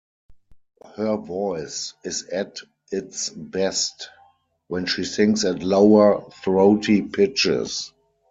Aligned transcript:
Her 0.95 1.15
voice 1.15 1.93
is 2.03 2.23
at 2.29 2.57
its 2.91 3.29
best 3.29 4.09
when 4.67 4.87
she 4.87 5.03
sings 5.03 5.45
at 5.45 5.61
lower, 5.61 6.27
throaty 6.43 7.03
pitches. 7.03 7.93